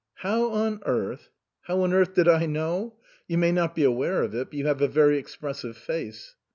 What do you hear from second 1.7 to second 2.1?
on